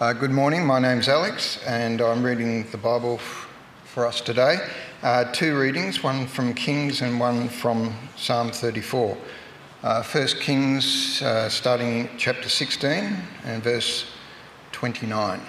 [0.00, 3.46] Uh, good morning, my name's Alex, and I'm reading the Bible f-
[3.84, 4.56] for us today.
[5.02, 9.16] Uh, two readings, one from Kings and one from Psalm 34.
[9.82, 14.06] Uh, First Kings, uh, starting chapter 16 and verse
[14.72, 15.40] 29.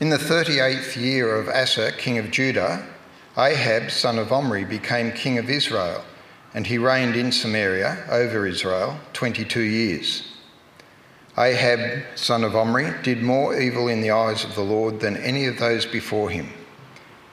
[0.00, 2.86] In the 38th year of Asa, king of Judah,
[3.36, 6.04] Ahab, son of Omri, became king of Israel,
[6.54, 10.27] and he reigned in Samaria over Israel 22 years.
[11.38, 15.46] Ahab, son of Omri, did more evil in the eyes of the Lord than any
[15.46, 16.48] of those before him.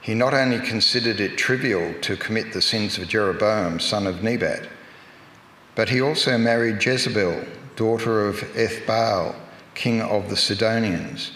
[0.00, 4.68] He not only considered it trivial to commit the sins of Jeroboam, son of Nebat,
[5.74, 9.34] but he also married Jezebel, daughter of Ethbaal,
[9.74, 11.32] king of the Sidonians,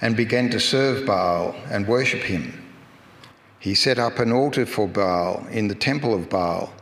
[0.00, 2.72] and began to serve Baal and worship him.
[3.58, 6.72] He set up an altar for Baal in the temple of Baal,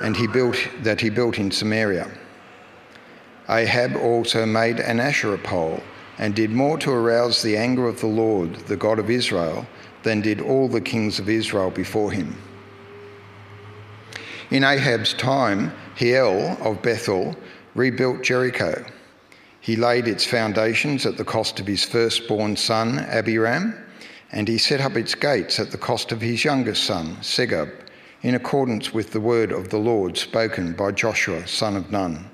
[0.00, 2.10] and he built that he built in Samaria.
[3.48, 5.82] Ahab also made an Asherah pole
[6.18, 9.66] and did more to arouse the anger of the Lord, the God of Israel,
[10.02, 12.36] than did all the kings of Israel before him.
[14.50, 17.36] In Ahab's time, Hiel of Bethel
[17.74, 18.84] rebuilt Jericho.
[19.60, 23.74] He laid its foundations at the cost of his firstborn son, Abiram,
[24.30, 27.70] and he set up its gates at the cost of his youngest son, Segub,
[28.22, 32.30] in accordance with the word of the Lord spoken by Joshua, son of Nun.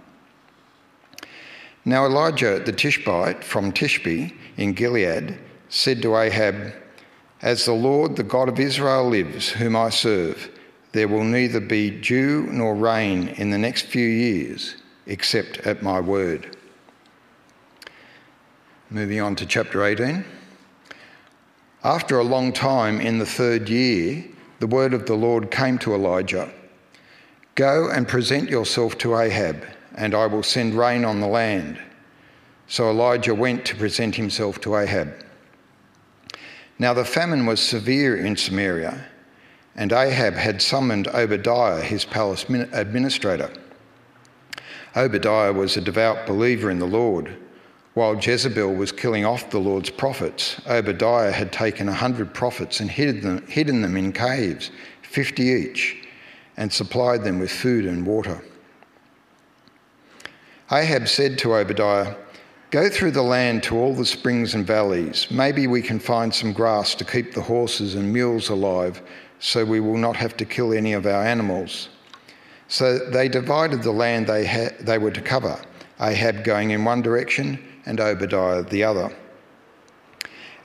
[1.84, 5.39] Now Elijah the Tishbite from Tishbe in Gilead
[5.70, 6.75] said to Ahab,
[7.41, 10.51] As the Lord, the God of Israel, lives, whom I serve,
[10.92, 16.01] there will neither be dew nor rain in the next few years, except at my
[16.01, 16.56] word.
[18.91, 20.25] Moving on to chapter 18.
[21.83, 24.25] After a long time, in the third year,
[24.58, 26.53] the word of the Lord came to Elijah
[27.55, 31.80] Go and present yourself to Ahab and I will send rain on the land.
[32.66, 35.12] So Elijah went to present himself to Ahab.
[36.78, 39.06] Now the famine was severe in Samaria,
[39.77, 43.51] and Ahab had summoned Obadiah, his palace administrator.
[44.96, 47.36] Obadiah was a devout believer in the Lord.
[47.95, 52.90] While Jezebel was killing off the Lord's prophets, Obadiah had taken a hundred prophets and
[52.90, 54.70] hidden them, in caves,
[55.02, 56.08] fifty each,
[56.57, 58.42] and supplied them with food and water.
[60.73, 62.14] Ahab said to Obadiah,
[62.70, 65.27] Go through the land to all the springs and valleys.
[65.29, 69.03] Maybe we can find some grass to keep the horses and mules alive,
[69.41, 71.89] so we will not have to kill any of our animals.
[72.69, 75.61] So they divided the land they, ha- they were to cover,
[76.01, 79.13] Ahab going in one direction and Obadiah the other.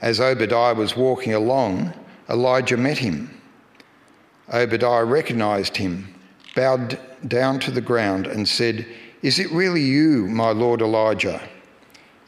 [0.00, 1.92] As Obadiah was walking along,
[2.30, 3.40] Elijah met him.
[4.54, 6.14] Obadiah recognized him,
[6.54, 8.86] bowed down to the ground, and said,
[9.22, 11.42] is it really you, my lord Elijah?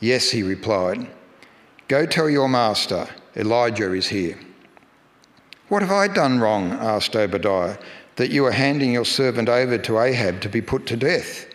[0.01, 1.09] Yes, he replied.
[1.89, 4.39] Go tell your master, Elijah is here.
[5.69, 6.73] What have I done wrong?
[6.73, 7.77] asked Obadiah,
[8.17, 11.47] that you are handing your servant over to Ahab to be put to death?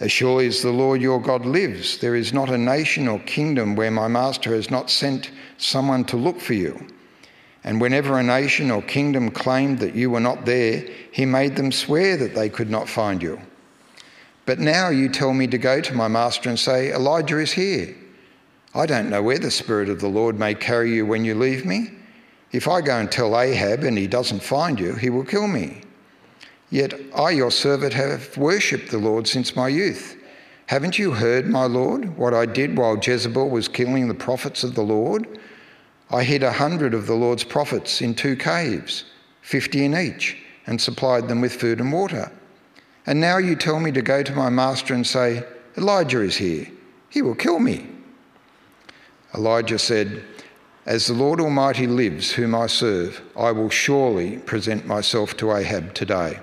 [0.00, 3.74] As surely as the Lord your God lives, there is not a nation or kingdom
[3.74, 6.86] where my master has not sent someone to look for you.
[7.64, 11.72] And whenever a nation or kingdom claimed that you were not there, he made them
[11.72, 13.40] swear that they could not find you.
[14.48, 17.94] But now you tell me to go to my master and say, Elijah is here.
[18.74, 21.66] I don't know where the Spirit of the Lord may carry you when you leave
[21.66, 21.90] me.
[22.50, 25.82] If I go and tell Ahab and he doesn't find you, he will kill me.
[26.70, 30.16] Yet I, your servant, have worshipped the Lord since my youth.
[30.64, 34.74] Haven't you heard, my Lord, what I did while Jezebel was killing the prophets of
[34.74, 35.38] the Lord?
[36.10, 39.04] I hid a hundred of the Lord's prophets in two caves,
[39.42, 42.32] fifty in each, and supplied them with food and water.
[43.08, 45.42] And now you tell me to go to my master and say,
[45.78, 46.70] Elijah is here.
[47.08, 47.86] He will kill me.
[49.34, 50.22] Elijah said,
[50.84, 55.94] As the Lord Almighty lives, whom I serve, I will surely present myself to Ahab
[55.94, 56.38] today.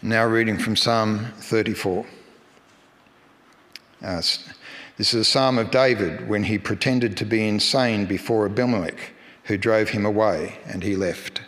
[0.00, 2.06] Now, reading from Psalm 34.
[4.02, 9.12] Uh, this is a psalm of David when he pretended to be insane before Abimelech,
[9.42, 11.42] who drove him away, and he left.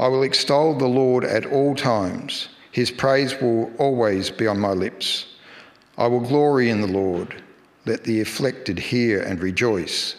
[0.00, 2.48] I will extol the Lord at all times.
[2.72, 5.26] His praise will always be on my lips.
[5.98, 7.42] I will glory in the Lord.
[7.84, 10.16] Let the afflicted hear and rejoice.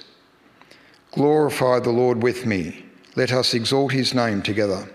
[1.14, 2.86] Glorify the Lord with me.
[3.16, 4.88] Let us exalt his name together.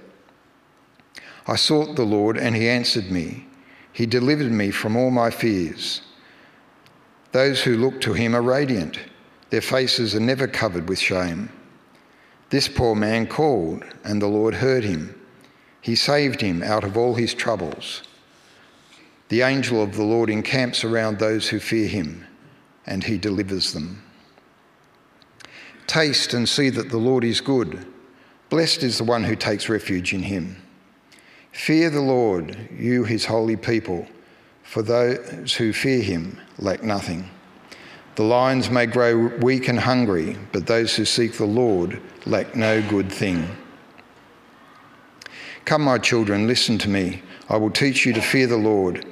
[1.49, 3.49] I sought the Lord, and he answered me.
[3.93, 6.03] He delivered me from all my fears.
[7.33, 9.01] Those who look to him are radiant,
[9.51, 11.51] their faces are never covered with shame.
[12.51, 15.21] This poor man called, and the Lord heard him.
[15.81, 18.03] He saved him out of all his troubles.
[19.29, 22.25] The angel of the Lord encamps around those who fear him,
[22.87, 24.03] and he delivers them.
[25.87, 27.85] Taste and see that the Lord is good.
[28.49, 30.63] Blessed is the one who takes refuge in him.
[31.53, 34.07] Fear the Lord, you his holy people,
[34.63, 37.29] for those who fear him lack nothing.
[38.17, 42.81] The lions may grow weak and hungry, but those who seek the Lord lack no
[42.89, 43.47] good thing.
[45.67, 47.23] Come, my children, listen to me.
[47.51, 49.05] I will teach you to fear the Lord.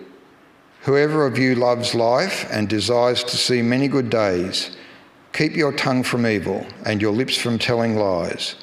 [0.83, 4.75] Whoever of you loves life and desires to see many good days,
[5.35, 8.55] keep your tongue from evil and your lips from telling lies.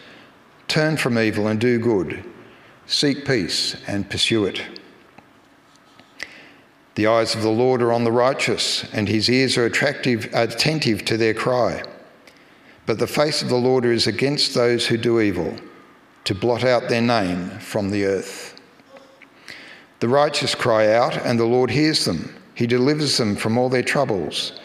[0.68, 2.24] Turn from evil and do good.
[2.88, 4.81] Seek peace and pursue it.
[6.96, 11.18] The eyes of the Lord are on the righteous, and his ears are attentive to
[11.18, 11.84] their cry.
[12.86, 15.56] But the face of the Lord is against those who do evil,
[16.26, 18.60] to blot out their name from the earth.
[20.02, 22.36] The righteous cry out, and the Lord hears them.
[22.56, 24.60] He delivers them from all their troubles.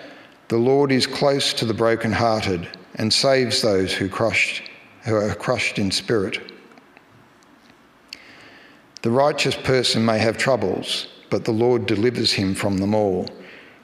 [0.49, 4.63] The Lord is close to the brokenhearted and saves those who, crushed,
[5.05, 6.53] who are crushed in spirit.
[9.03, 13.29] The righteous person may have troubles, but the Lord delivers him from them all.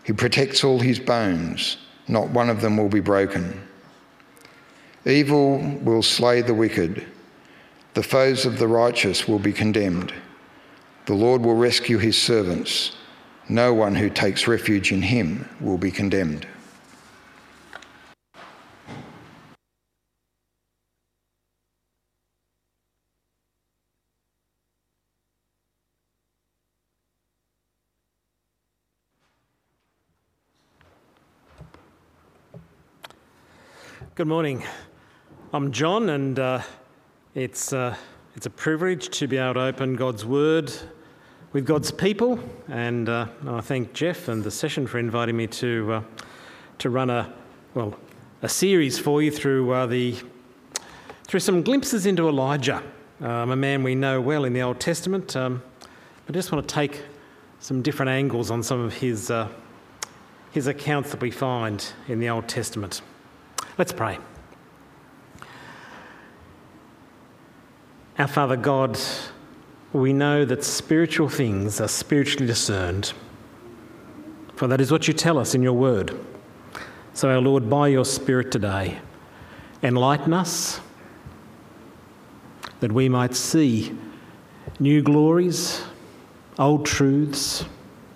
[0.04, 1.76] He protects all his bones,
[2.08, 3.60] not one of them will be broken.
[5.04, 7.04] Evil will slay the wicked,
[7.94, 10.14] the foes of the righteous will be condemned.
[11.06, 12.96] The Lord will rescue his servants.
[13.48, 16.46] No one who takes refuge in him will be condemned.
[34.14, 34.62] Good morning.
[35.54, 36.60] I'm John, and uh,
[37.34, 37.72] it's.
[37.72, 37.96] Uh,
[38.36, 40.70] it's a privilege to be able to open God's Word
[41.54, 42.38] with God's people,
[42.68, 46.02] and uh, I thank Jeff and the session for inviting me to uh,
[46.76, 47.32] to run a
[47.72, 47.94] well
[48.42, 50.14] a series for you through uh, the
[51.24, 52.82] through some glimpses into Elijah,
[53.22, 55.34] um, a man we know well in the Old Testament.
[55.36, 55.62] Um,
[56.28, 57.00] I just want to take
[57.60, 59.48] some different angles on some of his uh,
[60.50, 63.00] his accounts that we find in the Old Testament.
[63.78, 64.18] Let's pray.
[68.18, 68.98] Our Father God,
[69.92, 73.14] we know that spiritual things are spiritually discerned,
[74.56, 76.18] for that is what you tell us in your word.
[77.14, 78.98] So, our Lord, by your Spirit today,
[79.82, 80.80] enlighten us
[82.80, 83.96] that we might see
[84.78, 85.82] new glories,
[86.58, 87.64] old truths,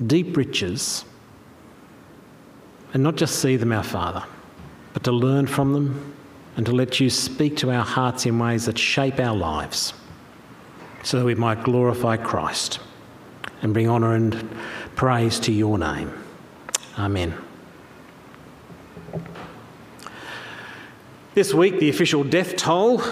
[0.07, 1.05] deep riches,
[2.93, 4.25] and not just see them, our Father,
[4.97, 6.15] but to learn from them
[6.57, 9.93] and to let you speak to our hearts in ways that shape our lives
[11.03, 12.81] so that we might glorify Christ
[13.61, 14.49] and bring honour and
[14.95, 16.11] praise to your name.
[16.99, 17.35] Amen.
[21.35, 23.03] This week, the official death toll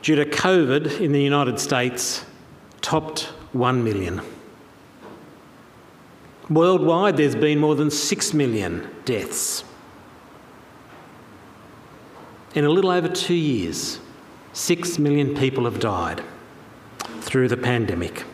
[0.00, 2.24] due to COVID in the United States
[2.82, 4.20] topped 1 million.
[6.48, 9.64] Worldwide, there's been more than 6 million deaths.
[12.54, 13.98] In a little over two years,
[14.52, 16.22] six million people have died
[17.20, 18.24] through the pandemic.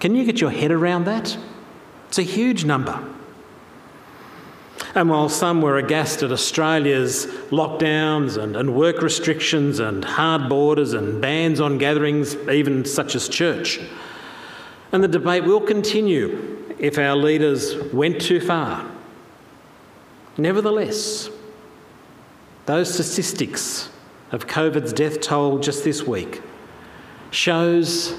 [0.00, 1.36] Can you get your head around that?
[2.08, 3.02] It's a huge number.
[4.96, 10.92] And while some were aghast at Australia's lockdowns and, and work restrictions and hard borders
[10.92, 13.78] and bans on gatherings, even such as church,
[14.92, 18.90] and the debate will continue if our leaders went too far.
[20.38, 21.30] Nevertheless,
[22.66, 23.88] those statistics
[24.32, 26.42] of COVID's death toll just this week
[27.30, 28.14] shows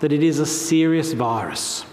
[0.00, 1.84] that it is a serious virus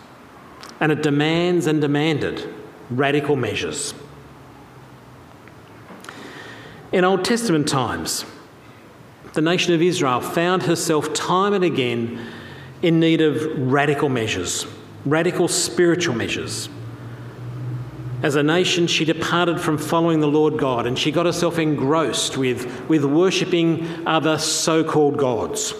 [0.80, 2.52] and it demands and demanded
[2.90, 3.94] radical measures.
[6.92, 8.26] In Old Testament times,
[9.34, 12.20] the nation of Israel found herself time and again
[12.82, 14.66] in need of radical measures,
[15.06, 16.68] radical spiritual measures
[18.24, 22.38] as a nation, she departed from following the Lord God and she got herself engrossed
[22.38, 25.74] with, with worshipping other so called gods.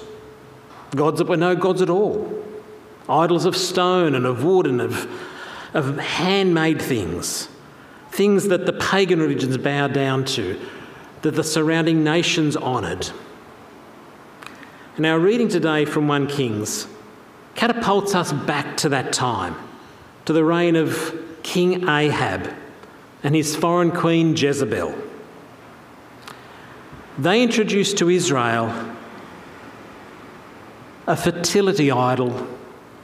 [0.96, 2.44] Gods that were no gods at all.
[3.08, 5.10] Idols of stone and of wood and of,
[5.74, 7.48] of handmade things.
[8.10, 10.60] Things that the pagan religions bowed down to,
[11.22, 13.10] that the surrounding nations honoured.
[14.98, 16.88] And our reading today from 1 Kings
[17.56, 19.56] catapults us back to that time,
[20.26, 22.54] to the reign of King Ahab
[23.24, 24.96] and his foreign queen Jezebel.
[27.18, 28.96] They introduced to Israel
[31.08, 32.48] a fertility idol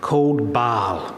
[0.01, 1.15] called Baal.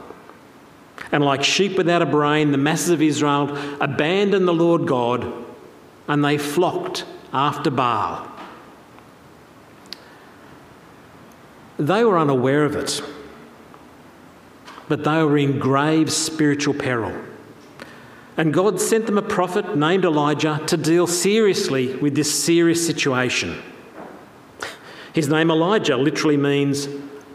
[1.11, 5.31] And like sheep without a brain, the masses of Israel abandoned the Lord God
[6.07, 8.27] and they flocked after Baal.
[11.77, 13.01] They were unaware of it,
[14.89, 17.15] but they were in grave spiritual peril.
[18.36, 23.62] And God sent them a prophet named Elijah to deal seriously with this serious situation.
[25.13, 26.88] His name Elijah literally means,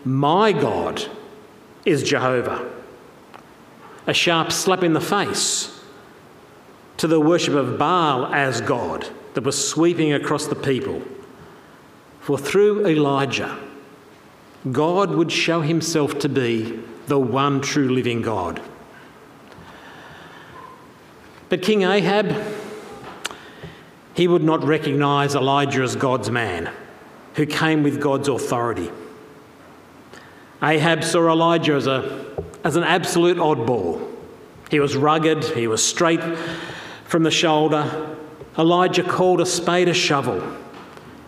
[0.05, 1.05] My God
[1.85, 2.71] is Jehovah.
[4.07, 5.83] A sharp slap in the face
[6.97, 11.03] to the worship of Baal as God that was sweeping across the people.
[12.21, 13.59] For through Elijah,
[14.73, 18.61] God would show himself to be the one true living God.
[21.49, 22.35] But King Ahab,
[24.15, 26.71] he would not recognise Elijah as God's man
[27.35, 28.91] who came with God's authority.
[30.63, 32.27] Ahab saw Elijah as, a,
[32.65, 34.11] as an absolute oddball.
[34.71, 36.23] He was rugged, he was straight
[37.05, 38.17] from the shoulder.
[38.57, 40.43] Elijah called a spade a shovel.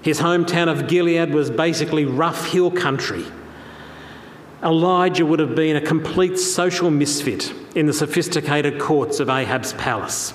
[0.01, 3.25] His hometown of Gilead was basically rough hill country.
[4.63, 10.33] Elijah would have been a complete social misfit in the sophisticated courts of Ahab's palace.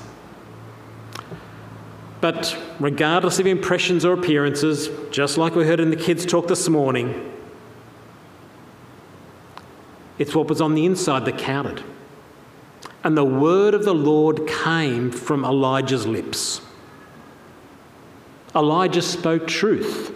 [2.21, 6.69] But regardless of impressions or appearances, just like we heard in the kids' talk this
[6.69, 7.31] morning,
[10.19, 11.83] it's what was on the inside that counted.
[13.03, 16.61] And the word of the Lord came from Elijah's lips.
[18.55, 20.13] Elijah spoke truth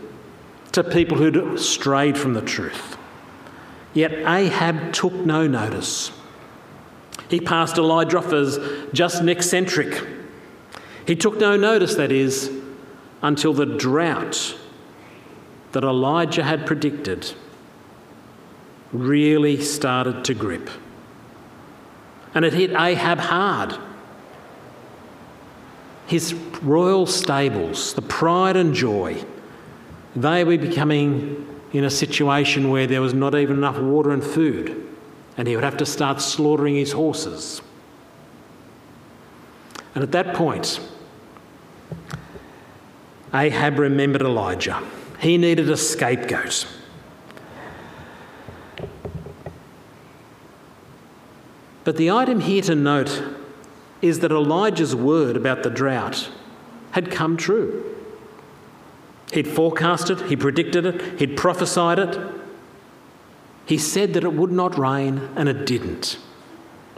[0.74, 2.95] to people who'd strayed from the truth.
[3.96, 6.12] Yet Ahab took no notice.
[7.30, 8.60] He passed off as
[8.94, 10.06] just an eccentric.
[11.08, 12.52] He took no notice, that is,
[13.24, 14.56] until the drought
[15.72, 17.34] that Elijah had predicted
[18.92, 20.70] really started to grip.
[22.34, 23.78] And it hit Ahab hard.
[26.06, 29.24] His royal stables, the pride and joy,
[30.18, 34.88] they were becoming in a situation where there was not even enough water and food,
[35.38, 37.62] and he would have to start slaughtering his horses.
[39.94, 40.80] And at that point,
[43.34, 44.82] Ahab remembered Elijah.
[45.20, 46.68] He needed a scapegoat.
[51.84, 53.24] But the item here to note
[54.02, 56.30] is that Elijah's word about the drought
[56.92, 57.95] had come true.
[59.36, 62.18] He'd forecasted, he predicted it, he'd prophesied it.
[63.66, 66.18] He said that it would not rain, and it didn't.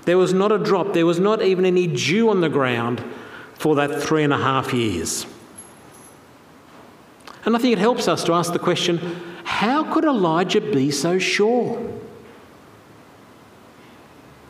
[0.06, 3.04] There was not a drop, there was not even any dew on the ground
[3.56, 5.26] for that three and a half years.
[7.44, 9.00] And I think it helps us to ask the question
[9.44, 11.92] how could Elijah be so sure?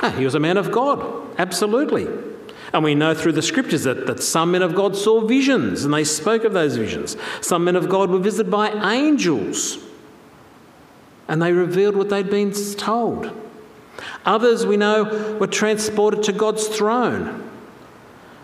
[0.01, 2.05] Ah, he was a man of God, absolutely.
[2.73, 5.93] And we know through the scriptures that, that some men of God saw visions and
[5.93, 7.15] they spoke of those visions.
[7.41, 9.77] Some men of God were visited by angels
[11.27, 13.31] and they revealed what they'd been told.
[14.25, 17.49] Others, we know, were transported to God's throne.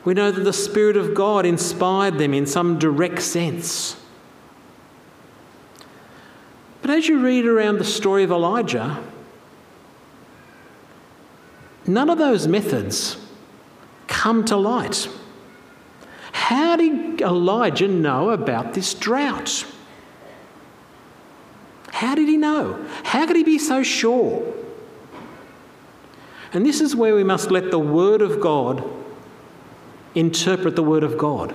[0.04, 3.96] We know that the Spirit of God inspired them in some direct sense.
[6.82, 9.02] But as you read around the story of Elijah,
[11.88, 13.23] none of those methods
[14.24, 15.10] come to light.
[16.32, 19.66] How did Elijah know about this drought?
[21.92, 22.88] How did he know?
[23.04, 24.42] How could he be so sure?
[26.54, 28.90] And this is where we must let the Word of God
[30.16, 31.52] interpret the Word of God,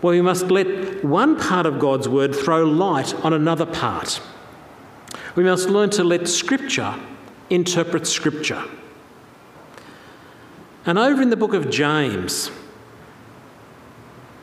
[0.00, 4.20] where we must let one part of God's Word throw light on another part.
[5.34, 6.94] We must learn to let Scripture
[7.50, 8.62] interpret Scripture.
[10.86, 12.50] And over in the book of James,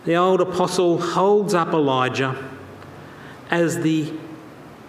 [0.06, 2.36] the old apostle holds up Elijah
[3.50, 4.12] as the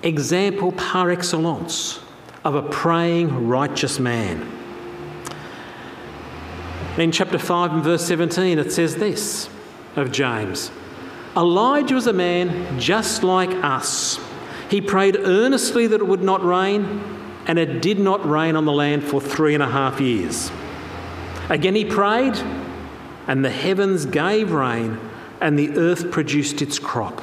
[0.03, 2.01] example par excellence
[2.45, 4.51] of a praying righteous man.
[6.97, 9.49] In chapter 5 and verse 17, it says this
[9.97, 10.71] of James
[11.37, 14.19] Elijah was a man just like us
[14.73, 17.03] he prayed earnestly that it would not rain,
[17.47, 20.51] and it did not rain on the land for three and a half years.
[21.53, 22.35] Again, he prayed,
[23.29, 24.99] and the heavens gave rain,
[25.41, 27.23] and the earth produced its crop.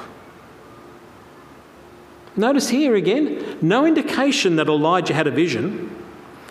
[2.38, 5.94] Notice here again, no indication that Elijah had a vision,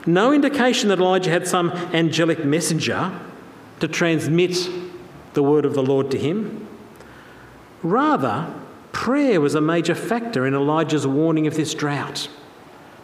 [0.05, 3.19] no indication that Elijah had some angelic messenger
[3.81, 4.57] to transmit
[5.33, 6.69] the word of the Lord to him.
[7.83, 8.53] Rather,
[8.99, 12.29] Prayer was a major factor in Elijah's warning of this drought.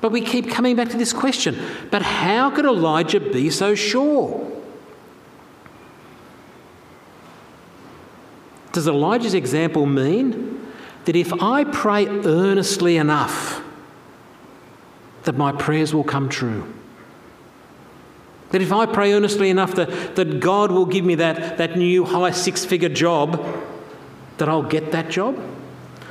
[0.01, 1.57] But we keep coming back to this question
[1.91, 4.54] but how could Elijah be so sure?
[8.75, 10.61] Does Elijah's example mean
[11.05, 13.63] that if I pray earnestly enough,
[15.23, 16.75] that my prayers will come true?
[18.51, 22.05] That if I pray earnestly enough that, that God will give me that, that new
[22.05, 23.47] high six figure job,
[24.39, 25.39] that I'll get that job?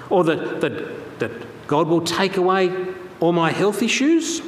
[0.10, 1.32] Or that, that, that
[1.68, 2.72] God will take away
[3.20, 4.42] all my health issues?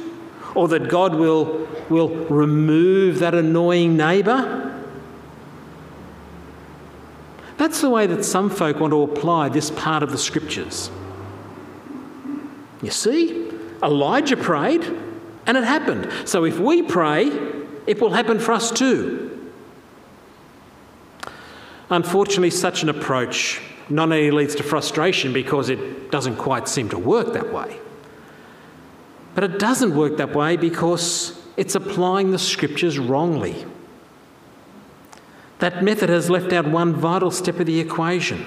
[0.54, 4.75] Or that God will, will remove that annoying neighbour?
[7.56, 10.90] That's the way that some folk want to apply this part of the scriptures.
[12.82, 13.50] You see,
[13.82, 14.84] Elijah prayed
[15.46, 16.12] and it happened.
[16.28, 17.26] So if we pray,
[17.86, 19.52] it will happen for us too.
[21.88, 26.98] Unfortunately, such an approach not only leads to frustration because it doesn't quite seem to
[26.98, 27.78] work that way,
[29.34, 33.64] but it doesn't work that way because it's applying the scriptures wrongly.
[35.58, 38.44] That method has left out one vital step of the equation.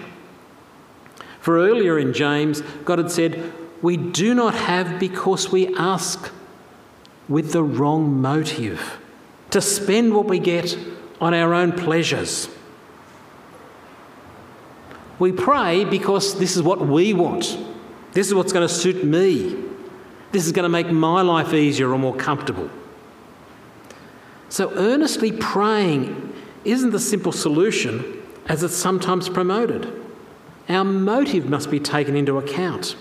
[1.39, 3.51] For earlier in James, God had said,
[3.82, 6.32] We do not have because we ask
[7.28, 9.00] with the wrong motive
[9.51, 10.78] to spend what we get
[11.22, 12.50] on our own pleasures.
[15.18, 17.58] We pray because this is what we want.
[18.13, 19.63] This is what's going to suit me.
[20.32, 22.70] This is going to make my life easier or more comfortable.
[24.50, 26.34] So, earnestly praying
[26.71, 29.93] isn't the simple solution as it's sometimes promoted.
[30.67, 32.95] Our motive must be taken into account.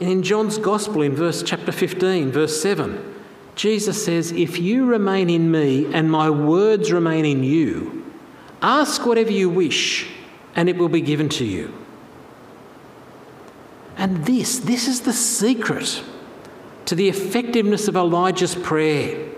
[0.00, 3.14] And in John's Gospel, in verse chapter 15, verse 7,
[3.54, 8.04] Jesus says, If you remain in me and my words remain in you,
[8.60, 10.08] ask whatever you wish
[10.56, 11.72] and it will be given to you.
[13.96, 16.02] And this, this is the secret
[16.86, 19.33] to the effectiveness of Elijah's prayer.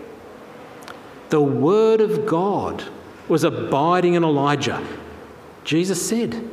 [1.29, 2.85] The word of God
[3.29, 4.85] was abiding in Elijah.
[5.65, 6.49] Jesus said,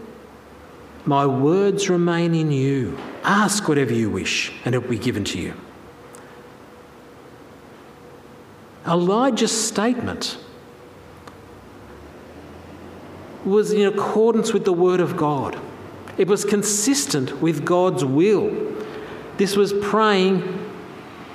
[1.05, 2.97] My words remain in you.
[3.23, 5.53] Ask whatever you wish, and it will be given to you.
[8.87, 10.37] Elijah's statement
[13.45, 15.59] was in accordance with the Word of God.
[16.17, 18.73] It was consistent with God's will.
[19.37, 20.41] This was praying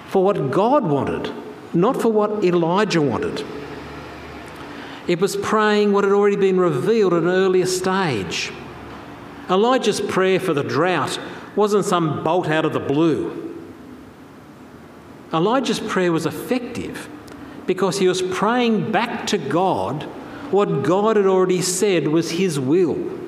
[0.09, 1.33] for what God wanted,
[1.75, 3.45] not for what Elijah wanted.
[5.07, 8.53] It was praying what had already been revealed at an earlier stage.
[9.51, 11.19] Elijah's prayer for the drought
[11.57, 13.45] wasn't some bolt out of the blue.
[15.33, 17.09] Elijah's prayer was effective
[17.67, 20.05] because he was praying back to God
[20.51, 23.19] what God had already said was his will.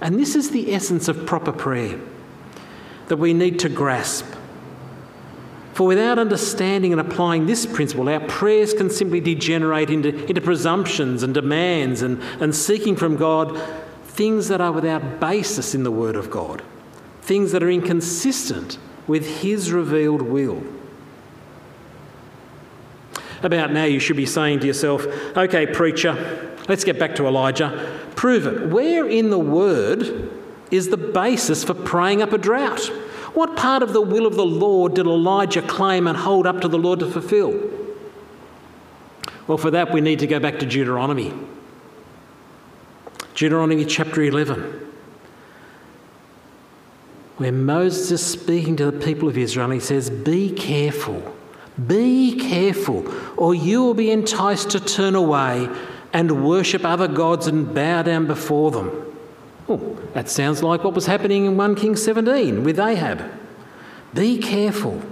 [0.00, 1.98] And this is the essence of proper prayer
[3.08, 4.26] that we need to grasp.
[5.74, 11.24] For without understanding and applying this principle, our prayers can simply degenerate into, into presumptions
[11.24, 13.60] and demands and, and seeking from God
[14.04, 16.62] things that are without basis in the Word of God,
[17.22, 20.62] things that are inconsistent with His revealed will.
[23.42, 25.04] About now, you should be saying to yourself,
[25.36, 28.00] okay, preacher, let's get back to Elijah.
[28.14, 28.68] Prove it.
[28.68, 30.30] Where in the Word
[30.70, 32.92] is the basis for praying up a drought?
[33.34, 36.68] What part of the will of the Lord did Elijah claim and hold up to
[36.68, 37.70] the Lord to fulfill?
[39.46, 41.34] Well, for that, we need to go back to Deuteronomy.
[43.34, 44.80] Deuteronomy chapter 11
[47.36, 51.34] where Moses is speaking to the people of Israel, he says, Be careful
[51.86, 53.04] be careful,
[53.36, 55.68] or you will be enticed to turn away
[56.12, 59.03] and worship other gods and bow down before them.
[59.68, 63.22] Oh, that sounds like what was happening in 1 Kings 17 with Ahab.
[64.12, 65.02] Be careful,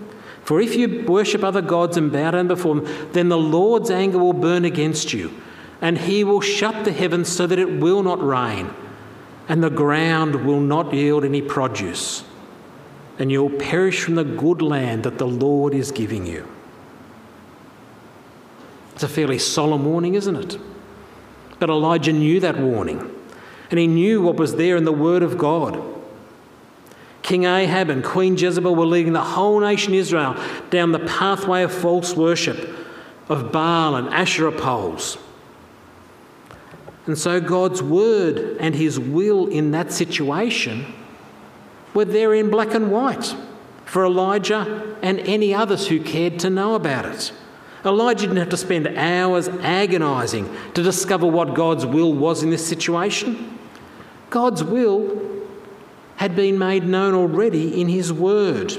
[0.44, 4.18] for if you worship other gods and bow down before them, then the Lord's anger
[4.18, 5.32] will burn against you,
[5.80, 8.70] and he will shut the heavens so that it will not rain,
[9.48, 12.24] and the ground will not yield any produce
[13.18, 16.48] and you'll perish from the good land that the Lord is giving you.
[18.94, 20.58] It's a fairly solemn warning, isn't it?
[21.58, 23.14] But Elijah knew that warning,
[23.72, 25.82] and he knew what was there in the Word of God.
[27.22, 30.36] King Ahab and Queen Jezebel were leading the whole nation Israel
[30.68, 32.76] down the pathway of false worship
[33.30, 35.16] of Baal and Asherah poles.
[37.06, 40.92] And so God's word and his will in that situation
[41.94, 43.34] were there in black and white
[43.86, 47.32] for Elijah and any others who cared to know about it.
[47.86, 52.66] Elijah didn't have to spend hours agonising to discover what God's will was in this
[52.66, 53.58] situation.
[54.32, 55.44] God's will
[56.16, 58.72] had been made known already in his word.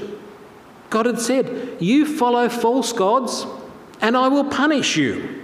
[0.90, 3.46] God had said, You follow false gods,
[4.00, 5.42] and I will punish you.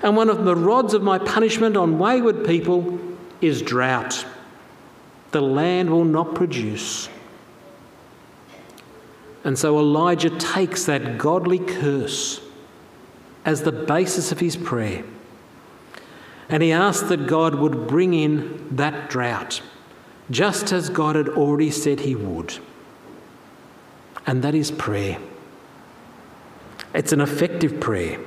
[0.00, 3.00] And one of the rods of my punishment on wayward people
[3.40, 4.24] is drought.
[5.32, 7.08] The land will not produce.
[9.42, 12.40] And so Elijah takes that godly curse
[13.44, 15.02] as the basis of his prayer.
[16.48, 19.60] And he asked that God would bring in that drought,
[20.30, 22.58] just as God had already said he would.
[24.26, 25.18] And that is prayer.
[26.94, 28.18] It's an effective prayer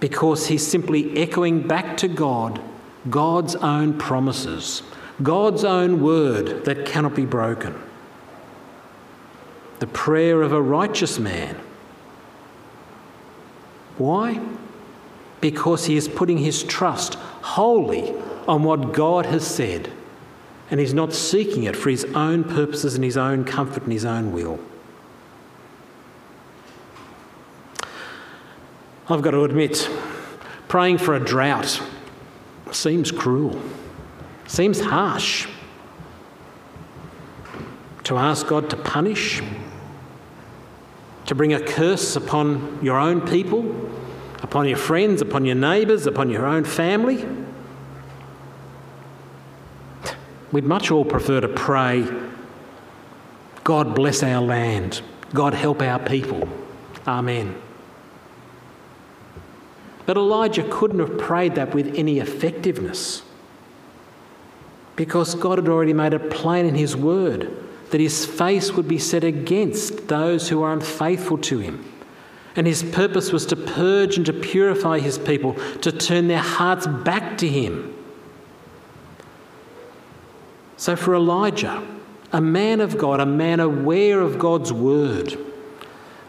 [0.00, 2.60] because he's simply echoing back to God
[3.08, 4.82] God's own promises,
[5.22, 7.80] God's own word that cannot be broken.
[9.78, 11.56] The prayer of a righteous man.
[13.96, 14.40] Why?
[15.40, 18.14] Because he is putting his trust wholly
[18.46, 19.90] on what God has said
[20.70, 24.04] and he's not seeking it for his own purposes and his own comfort and his
[24.04, 24.60] own will.
[29.08, 29.90] I've got to admit,
[30.68, 31.82] praying for a drought
[32.70, 33.60] seems cruel,
[34.46, 35.48] seems harsh.
[38.04, 39.42] To ask God to punish,
[41.26, 43.62] to bring a curse upon your own people,
[44.50, 47.24] upon your friends, upon your neighbours, upon your own family.
[50.50, 52.04] We'd much all prefer to pray,
[53.62, 56.48] God bless our land, God help our people.
[57.06, 57.54] Amen.
[60.04, 63.22] But Elijah couldn't have prayed that with any effectiveness
[64.96, 67.56] because God had already made it plain in His word
[67.90, 71.89] that His face would be set against those who are unfaithful to Him.
[72.56, 76.86] And His purpose was to purge and to purify His people, to turn their hearts
[76.86, 77.94] back to Him.
[80.76, 81.86] So, for Elijah,
[82.32, 85.36] a man of God, a man aware of God's word,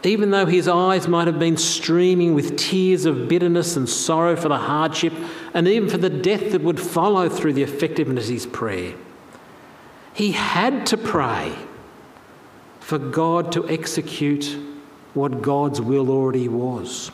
[0.04, 4.48] even though his eyes might have been streaming with tears of bitterness and sorrow for
[4.48, 5.12] the hardship
[5.54, 8.94] and even for the death that would follow through the effectiveness of his prayer,
[10.12, 11.54] he had to pray
[12.80, 14.58] for God to execute
[15.14, 17.10] what God's will already was.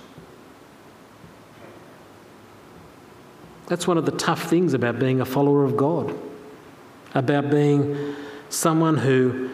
[3.67, 6.15] That's one of the tough things about being a follower of God,
[7.15, 8.15] about being
[8.49, 9.51] someone who,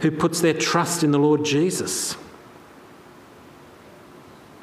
[0.00, 2.16] who puts their trust in the Lord Jesus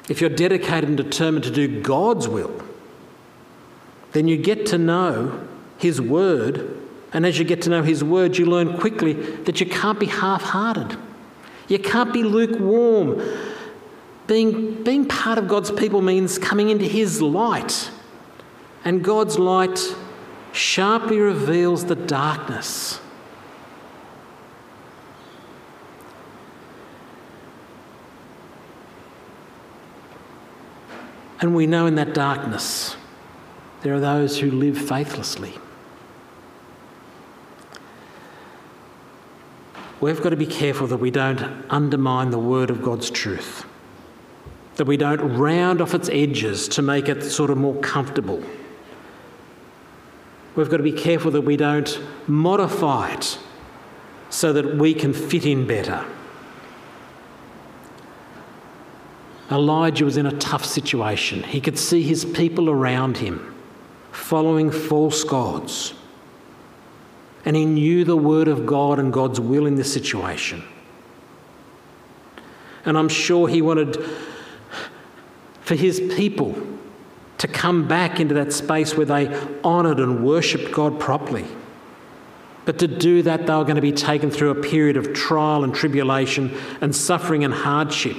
[0.08, 2.62] if you're dedicated and determined to do God's will,
[4.12, 6.76] then you get to know His Word.
[7.12, 10.06] And as you get to know His Word, you learn quickly that you can't be
[10.06, 10.96] half hearted.
[11.68, 13.22] You can't be lukewarm.
[14.26, 17.90] Being, being part of God's people means coming into His light.
[18.84, 19.78] And God's light
[20.52, 23.00] sharply reveals the darkness.
[31.40, 32.96] And we know in that darkness
[33.82, 35.54] there are those who live faithlessly.
[40.00, 43.64] We've got to be careful that we don't undermine the word of God's truth,
[44.76, 48.42] that we don't round off its edges to make it sort of more comfortable.
[50.54, 53.38] We've got to be careful that we don't modify it
[54.30, 56.04] so that we can fit in better.
[59.50, 61.42] Elijah was in a tough situation.
[61.42, 63.54] He could see his people around him
[64.12, 65.94] following false gods.
[67.44, 70.62] And he knew the word of God and God's will in this situation.
[72.84, 73.96] And I'm sure he wanted
[75.60, 76.56] for his people
[77.38, 79.28] to come back into that space where they
[79.62, 81.44] honoured and worshipped God properly.
[82.64, 85.64] But to do that, they were going to be taken through a period of trial
[85.64, 88.16] and tribulation and suffering and hardship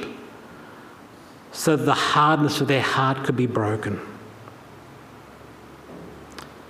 [1.51, 3.99] so that the hardness of their heart could be broken.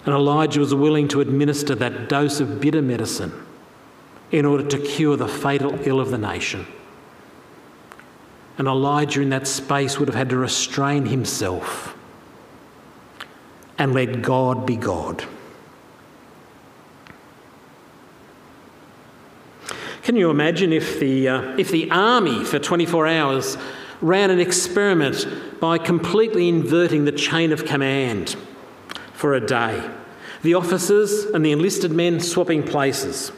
[0.09, 3.31] And Elijah was willing to administer that dose of bitter medicine
[4.31, 6.65] in order to cure the fatal ill of the nation.
[8.57, 11.95] And Elijah, in that space, would have had to restrain himself
[13.77, 15.23] and let God be God.
[20.01, 23.59] Can you imagine if the, uh, if the army for 24 hours
[24.01, 25.27] ran an experiment
[25.59, 28.35] by completely inverting the chain of command
[29.13, 29.87] for a day.
[30.41, 33.31] The officers and the enlisted men swapping places.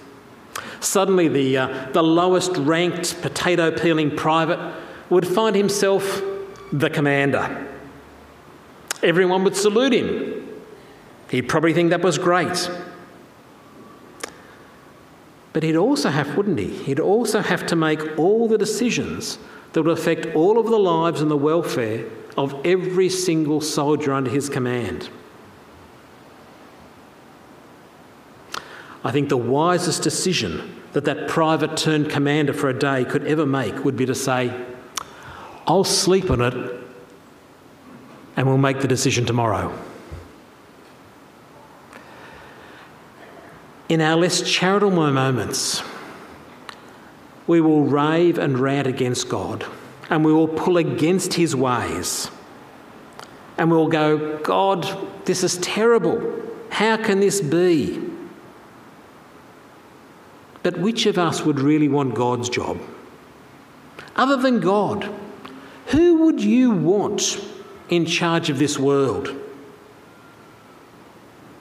[0.80, 4.60] Suddenly, the, uh, the lowest ranked potato peeling private
[5.10, 6.22] would find himself
[6.72, 7.68] the commander.
[9.04, 10.48] Everyone would salute him.
[11.30, 12.70] He'd probably think that was great.
[15.54, 16.70] But he'd also have, wouldn't he?
[16.70, 19.38] He'd also have to make all the decisions
[19.74, 22.06] that would affect all of the lives and the welfare
[22.38, 25.10] of every single soldier under his command.
[29.04, 33.46] I think the wisest decision that that private turned commander for a day could ever
[33.46, 34.54] make would be to say,
[35.66, 36.84] I'll sleep on it
[38.36, 39.78] and we'll make the decision tomorrow.
[43.90, 45.84] In our less charitable moments,
[47.48, 49.66] we will rave and rant against God
[50.10, 52.30] and we will pull against his ways.
[53.58, 54.88] And we'll go, God,
[55.26, 56.42] this is terrible.
[56.70, 58.11] How can this be?
[60.64, 62.80] But which of us would really want God's job?
[64.16, 65.10] Other than God,
[65.88, 67.44] who would you want
[67.90, 69.36] in charge of this world?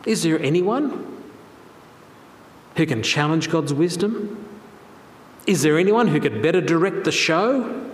[0.07, 1.07] Is there anyone
[2.77, 4.47] who can challenge God's wisdom?
[5.47, 7.89] Is there anyone who could better direct the show?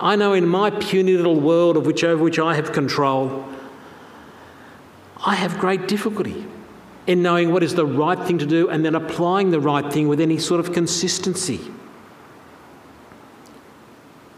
[0.00, 3.46] I know in my puny little world of which over which I have control,
[5.24, 6.39] I have great difficulty
[7.10, 10.06] in knowing what is the right thing to do and then applying the right thing
[10.06, 11.60] with any sort of consistency.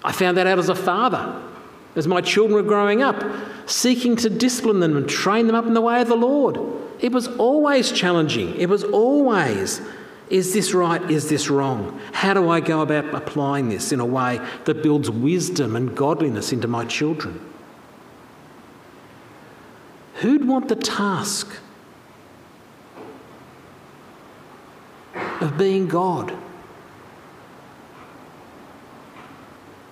[0.03, 1.39] I found that out as a father,
[1.97, 3.23] as my children were growing up,
[3.67, 6.59] seeking to discipline them and train them up in the way of the Lord.
[6.99, 8.57] It was always challenging.
[8.57, 9.83] It was always,
[10.31, 11.03] is this right?
[11.11, 12.01] Is this wrong?
[12.13, 16.55] How do I go about applying this in a way that builds wisdom and godliness
[16.55, 17.39] into my children?
[20.23, 21.59] Who'd want the task
[25.15, 26.33] of being God.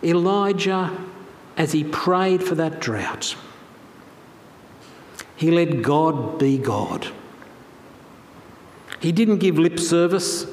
[0.03, 0.97] Elijah,
[1.57, 3.37] as he prayed for that drought,
[5.37, 7.09] he let God be God.
[9.01, 10.47] He didn't give lip service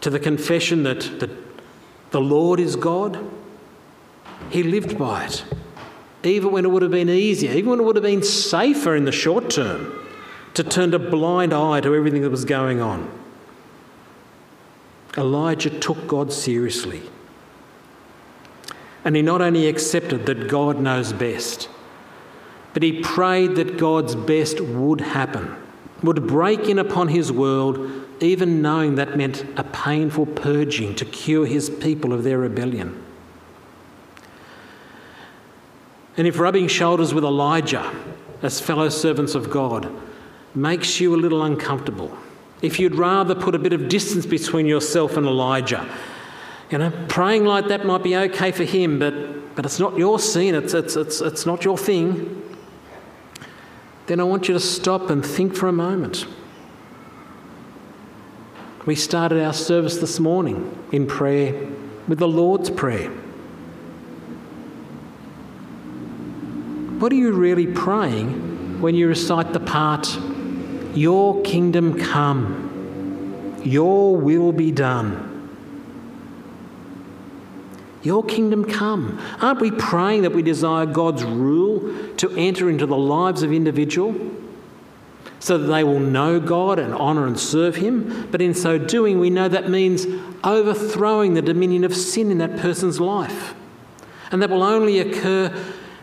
[0.00, 1.30] to the confession that, that
[2.10, 3.18] the Lord is God.
[4.50, 5.44] He lived by it,
[6.22, 9.04] even when it would have been easier, even when it would have been safer in
[9.04, 10.05] the short term
[10.56, 13.10] to turn a blind eye to everything that was going on.
[15.18, 17.02] Elijah took God seriously.
[19.04, 21.68] And he not only accepted that God knows best,
[22.72, 25.54] but he prayed that God's best would happen,
[26.02, 31.44] would break in upon his world, even knowing that meant a painful purging to cure
[31.44, 33.04] his people of their rebellion.
[36.16, 37.94] And if rubbing shoulders with Elijah
[38.42, 39.92] as fellow servants of God
[40.56, 42.16] makes you a little uncomfortable,
[42.62, 45.88] if you'd rather put a bit of distance between yourself and Elijah,
[46.70, 50.18] you know, praying like that might be okay for him, but, but it's not your
[50.18, 52.42] scene, it's, it's, it's, it's not your thing,
[54.06, 56.26] then I want you to stop and think for a moment.
[58.86, 61.68] We started our service this morning in prayer
[62.06, 63.10] with the Lord's Prayer.
[66.98, 70.06] What are you really praying when you recite the part,
[70.96, 75.26] your kingdom come, your will be done.
[78.02, 79.20] Your kingdom come.
[79.40, 84.14] Aren't we praying that we desire God's rule to enter into the lives of individual
[85.40, 88.28] so that they will know God and honour and serve Him?
[88.30, 90.06] But in so doing, we know that means
[90.44, 93.54] overthrowing the dominion of sin in that person's life.
[94.30, 95.52] And that will only occur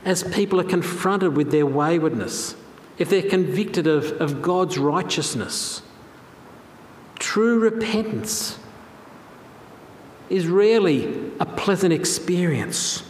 [0.03, 2.56] as people are confronted with their waywardness
[2.97, 5.82] if they're convicted of, of God's righteousness.
[7.19, 8.60] True repentance
[10.29, 13.03] is rarely a pleasant experience.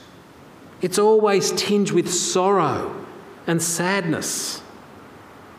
[0.82, 3.06] It's always tinged with sorrow
[3.48, 4.62] and sadness,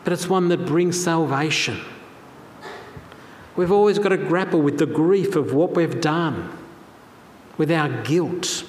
[0.04, 1.80] but it's one that brings salvation.
[3.56, 6.50] We've always got to grapple with the grief of what we've done,
[7.56, 8.64] with our guilt.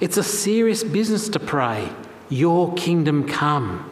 [0.00, 1.90] It's a serious business to pray,
[2.28, 3.90] Your kingdom come.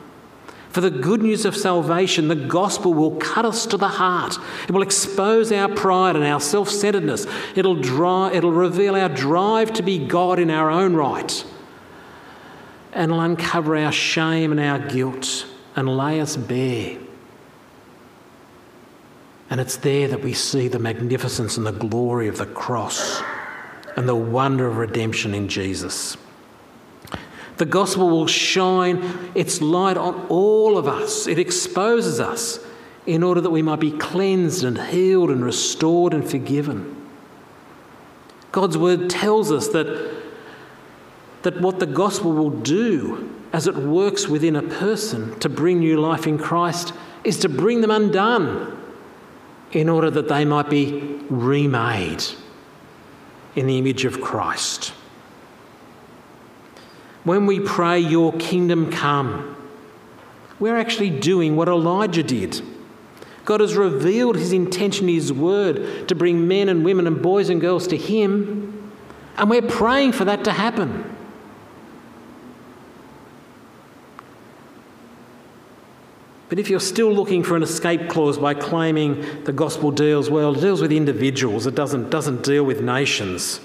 [0.77, 4.37] For the good news of salvation, the gospel will cut us to the heart.
[4.69, 7.27] It will expose our pride and our self centeredness.
[7.55, 7.79] It'll,
[8.31, 11.45] it'll reveal our drive to be God in our own right.
[12.93, 15.47] And it'll uncover our shame and our guilt
[15.77, 16.99] and lay us bare.
[19.49, 23.23] And it's there that we see the magnificence and the glory of the cross
[23.97, 26.19] and the wonder of redemption in Jesus.
[27.57, 31.27] The gospel will shine its light on all of us.
[31.27, 32.59] It exposes us
[33.07, 36.95] in order that we might be cleansed and healed and restored and forgiven.
[38.53, 40.23] God's word tells us that,
[41.43, 46.01] that what the gospel will do as it works within a person to bring new
[46.01, 46.93] life in Christ
[47.25, 48.77] is to bring them undone
[49.73, 52.25] in order that they might be remade
[53.55, 54.93] in the image of Christ.
[57.27, 59.57] When we pray, Your kingdom come,
[60.61, 62.63] we're actually doing what Elijah did.
[63.45, 67.61] God has revealed his intention his word to bring men and women and boys and
[67.61, 68.93] girls to him,
[69.37, 71.17] and we're praying for that to happen.
[76.49, 80.55] But if you're still looking for an escape clause by claiming the gospel deals, well,
[80.57, 83.59] it deals with individuals, it doesn't, doesn't deal with nations.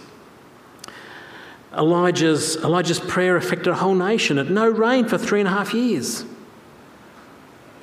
[1.78, 5.74] Elijah's, Elijah's prayer affected a whole nation at no rain for three and a half
[5.74, 6.26] years.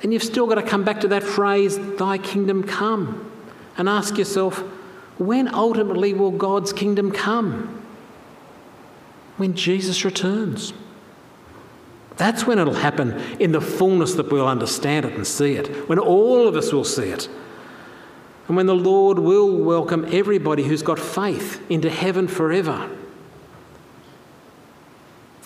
[0.03, 3.29] And you've still got to come back to that phrase, Thy kingdom come,
[3.77, 4.59] and ask yourself,
[5.17, 7.83] when ultimately will God's kingdom come?
[9.37, 10.73] When Jesus returns.
[12.15, 15.99] That's when it'll happen in the fullness that we'll understand it and see it, when
[15.99, 17.27] all of us will see it.
[18.47, 22.89] And when the Lord will welcome everybody who's got faith into heaven forever.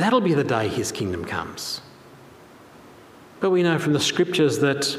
[0.04, 1.80] That'll be the day his kingdom comes.
[3.40, 4.98] But we know from the scriptures that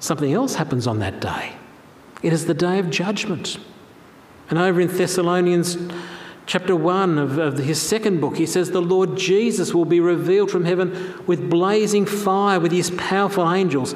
[0.00, 1.52] something else happens on that day.
[2.20, 3.58] It is the day of judgment.
[4.50, 5.78] And over in Thessalonians
[6.46, 10.50] chapter 1 of, of, his second book, he says, The Lord Jesus will be revealed
[10.50, 13.94] from heaven with blazing fire, with his powerful angels.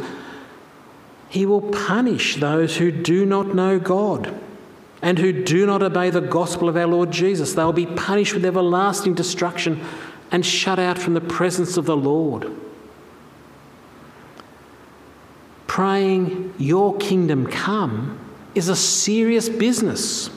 [1.29, 4.33] He will punish those who do not know God
[5.03, 7.55] and who do not obey the gospel of our Lord Jesus.
[7.55, 9.85] They will be punished with everlasting destruction
[10.31, 12.51] and shut out from the presence of the Lord.
[15.67, 18.19] Praying, Your kingdom come,
[18.55, 20.31] is a serious business.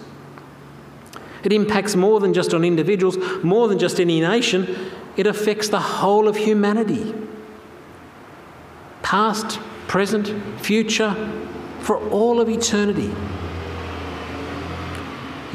[1.43, 4.91] It impacts more than just on individuals, more than just any nation.
[5.15, 7.15] It affects the whole of humanity.
[9.01, 11.15] Past, present, future,
[11.79, 13.09] for all of eternity.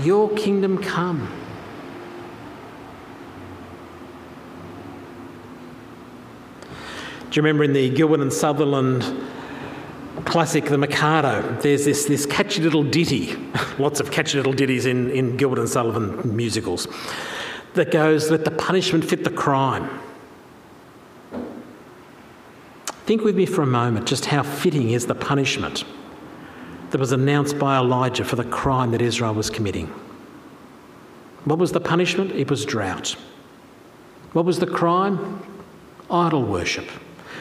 [0.03, 1.29] Your kingdom come.
[7.31, 9.05] Do you remember in the Gilbert and Sutherland
[10.25, 13.37] classic, The Mikado, there's this, this catchy little ditty,
[13.79, 16.89] lots of catchy little ditties in, in Gilbert and Sullivan musicals,
[17.75, 20.01] that goes, Let the punishment fit the crime.
[23.07, 25.85] Think with me for a moment just how fitting is the punishment
[26.95, 29.89] that was announced by Elijah for the crime that Israel was committing.
[31.45, 32.31] What was the punishment?
[32.31, 33.17] It was drought.
[34.33, 35.43] What was the crime?
[36.09, 36.89] Idol worship.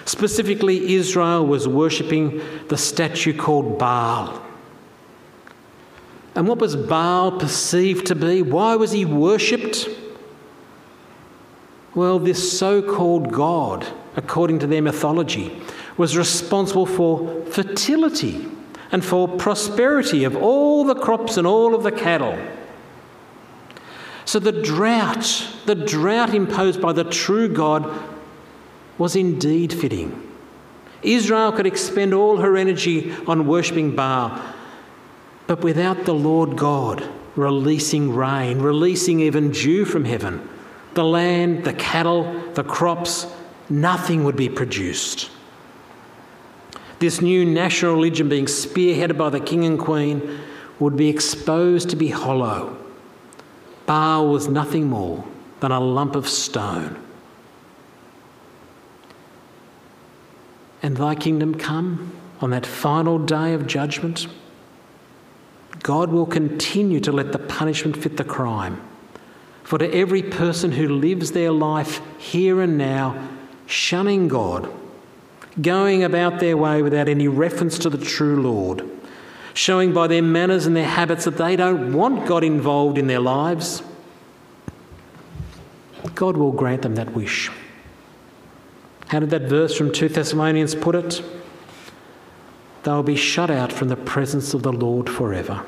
[0.06, 4.44] Specifically, Israel was worshipping the statue called Baal.
[6.34, 8.42] And what was Baal perceived to be?
[8.42, 9.88] Why was he worshipped?
[11.94, 13.86] Well, this so called God,
[14.16, 15.62] according to their mythology,
[15.96, 18.50] was responsible for fertility
[18.94, 22.38] and for prosperity of all the crops and all of the cattle.
[24.24, 27.92] So the drought, the drought imposed by the true God,
[29.00, 30.32] was indeed fitting.
[31.02, 34.40] Israel could expend all her energy on worshipping Baal,
[35.48, 37.04] but without the Lord God
[37.36, 40.48] releasing rain, releasing even dew from heaven,
[40.94, 43.26] the land, the cattle, the crops,
[43.72, 45.32] nothing would be produced.
[47.04, 50.40] This new national religion, being spearheaded by the king and queen,
[50.80, 52.78] would be exposed to be hollow.
[53.86, 55.26] Baal was nothing more
[55.60, 56.98] than a lump of stone.
[60.82, 64.28] and thy kingdom come on that final day of judgment,
[65.82, 68.82] God will continue to let the punishment fit the crime.
[69.64, 73.30] For to every person who lives their life here and now,
[73.66, 74.72] shunning God,
[75.62, 78.90] going about their way without any reference to the true Lord,
[79.54, 83.20] showing by their manners and their habits that they don't want God involved in their
[83.20, 83.84] lives,
[86.16, 87.50] God will grant them that wish.
[89.08, 91.24] How did that verse from 2 Thessalonians put it?
[92.84, 95.66] They'll be shut out from the presence of the Lord forever.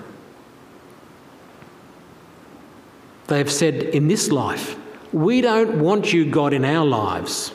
[3.27, 4.77] They have said in this life,
[5.13, 7.53] We don't want you, God, in our lives.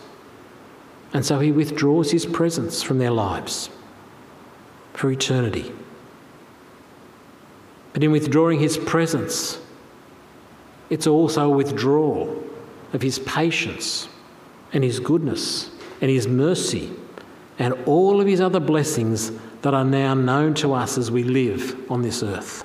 [1.13, 3.71] And so he withdraws his presence from their lives
[4.93, 5.73] for eternity.
[7.93, 9.59] But in withdrawing his presence,
[10.89, 12.43] it's also a withdrawal
[12.93, 14.09] of his patience
[14.73, 16.91] and his goodness and His mercy
[17.59, 19.33] and all of His other blessings
[19.63, 22.65] that are now known to us as we live on this earth.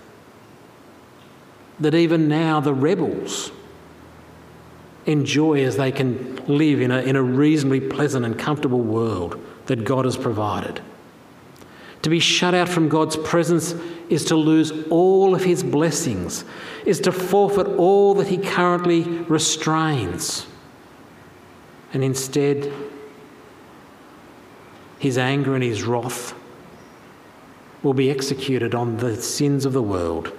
[1.80, 3.52] That even now the rebels
[5.06, 9.84] enjoy as they can live in a, in a reasonably pleasant and comfortable world that
[9.84, 10.82] God has provided.
[12.02, 13.74] To be shut out from God's presence
[14.10, 16.46] is to lose all of his blessings,
[16.86, 20.46] is to forfeit all that he currently restrains.
[21.94, 22.72] And instead,
[25.00, 26.34] his anger and his wrath
[27.82, 30.32] will be executed on the sins of the world.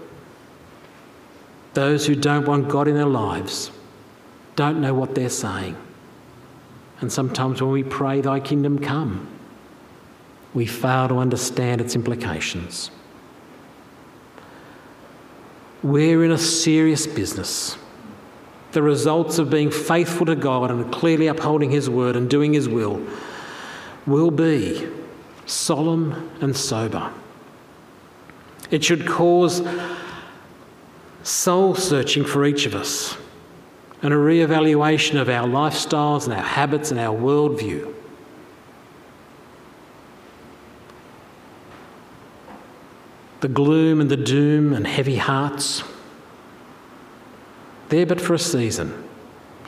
[1.75, 3.71] Those who don't want God in their lives
[4.57, 5.77] don't know what they're saying.
[7.01, 9.29] And sometimes when we pray, Thy kingdom come,
[10.55, 12.91] we fail to understand its implications.
[15.83, 17.77] We're in a serious business.
[18.73, 22.69] The results of being faithful to God and clearly upholding His word and doing His
[22.69, 23.07] will
[24.07, 24.89] will be
[25.45, 27.13] solemn and sober.
[28.71, 29.63] It should cause
[31.23, 33.17] soul searching for each of us
[34.03, 37.95] and a re evaluation of our lifestyles and our habits and our worldview.
[43.41, 45.85] the gloom and the doom and heavy hearts.
[47.91, 49.05] They're but for a season.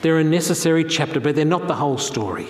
[0.01, 2.47] They're a necessary chapter, but they're not the whole story.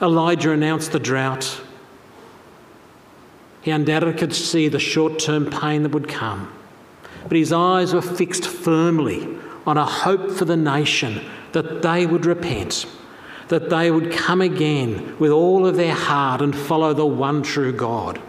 [0.00, 1.60] Elijah announced the drought.
[3.60, 6.52] He undoubtedly could see the short term pain that would come,
[7.22, 9.28] but his eyes were fixed firmly
[9.66, 12.86] on a hope for the nation that they would repent,
[13.48, 17.72] that they would come again with all of their heart and follow the one true
[17.72, 18.20] God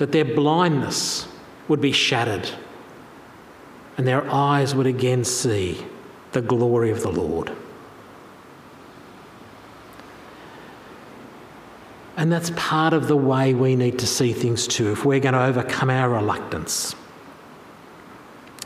[0.00, 1.28] that their blindness
[1.68, 2.48] would be shattered
[3.98, 5.84] and their eyes would again see
[6.32, 7.52] the glory of the Lord.
[12.16, 15.34] And that's part of the way we need to see things too, if we're going
[15.34, 16.94] to overcome our reluctance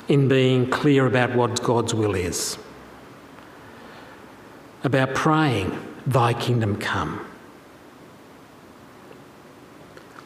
[0.08, 2.58] in being clear about what God's will is,
[4.82, 7.24] about praying, Thy kingdom come.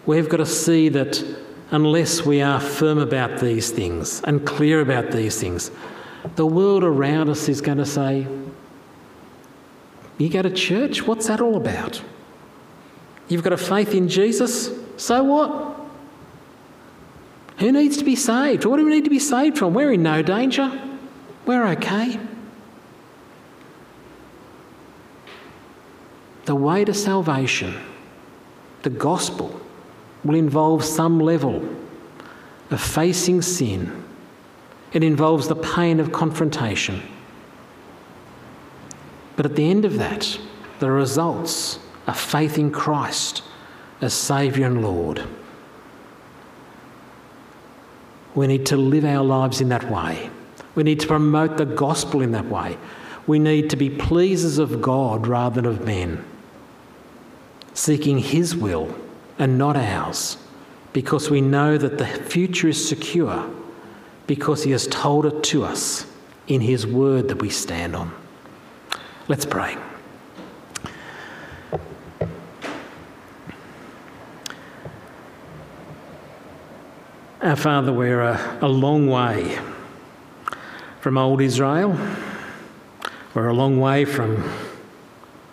[0.07, 1.23] We've got to see that
[1.71, 5.71] unless we are firm about these things and clear about these things,
[6.37, 8.27] the world around us is going to say,
[10.17, 11.07] You go to church?
[11.07, 12.03] What's that all about?
[13.29, 14.71] You've got a faith in Jesus?
[14.97, 15.68] So what?
[17.59, 18.65] Who needs to be saved?
[18.65, 19.75] What do we need to be saved from?
[19.75, 20.81] We're in no danger.
[21.45, 22.21] We're okay.
[26.45, 27.75] The way to salvation,
[28.83, 29.61] the gospel,
[30.25, 31.69] will involve some level
[32.71, 34.05] of facing sin.
[34.93, 37.03] It involves the pain of confrontation.
[39.37, 40.39] But at the end of that,
[40.79, 43.43] the results are faith in Christ
[44.01, 45.25] as Saviour and Lord.
[48.39, 50.31] We need to live our lives in that way.
[50.77, 52.79] We need to promote the gospel in that way.
[53.27, 56.25] We need to be pleasers of God rather than of men,
[57.75, 58.95] seeking His will
[59.41, 60.37] and not ours,
[60.93, 63.51] because we know that the future is secure,
[64.29, 66.07] because He has told it to us
[66.47, 68.13] in His word that we stand on.
[69.27, 69.77] Let's pray.
[77.49, 79.59] Our Father, we're a, a long way
[81.01, 81.99] from old Israel.
[83.33, 84.53] We're a long way from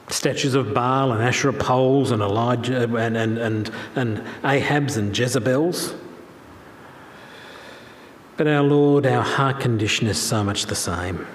[0.10, 5.96] statues of Baal and Asherah poles and Elijah and, and, and, and Ahab's and Jezebel's.
[8.36, 11.26] But our Lord, our heart condition is so much the same.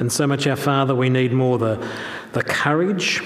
[0.00, 1.88] And so much, our Father, we need more the,
[2.32, 3.22] the courage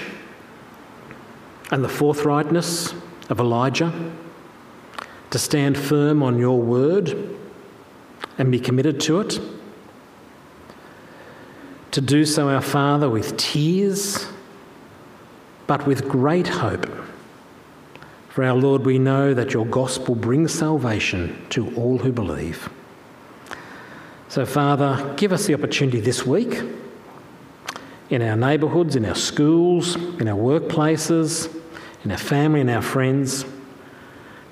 [1.71, 2.93] and the forthrightness
[3.29, 3.93] of Elijah
[5.29, 7.37] to stand firm on your word
[8.37, 9.39] and be committed to it
[11.91, 14.27] to do so, our Father, with tears,
[15.65, 16.85] but with great hope.
[18.29, 22.69] For our Lord, we know that your gospel brings salvation to all who believe.
[24.27, 26.61] So, Father, give us the opportunity this week
[28.11, 31.53] in our neighbourhoods, in our schools, in our workplaces,
[32.03, 33.45] in our family and our friends,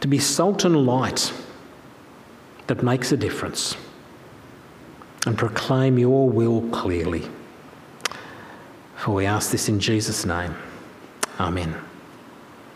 [0.02, 1.34] to be salt and light
[2.68, 3.76] that makes a difference
[5.26, 7.28] and proclaim your will clearly.
[8.96, 10.56] For we ask this in Jesus' name.
[11.40, 11.87] Amen.